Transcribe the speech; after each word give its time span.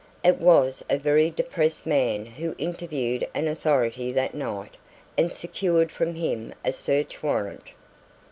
It 0.23 0.39
was 0.39 0.83
a 0.89 0.97
very 0.97 1.29
depressed 1.29 1.85
man 1.85 2.25
who 2.25 2.55
interviewed 2.57 3.27
an 3.35 3.47
authority 3.47 4.11
that 4.13 4.33
night 4.33 4.73
and 5.15 5.31
secured 5.31 5.91
from 5.91 6.15
him 6.15 6.55
a 6.65 6.71
search 6.71 7.21
warrant. 7.21 7.65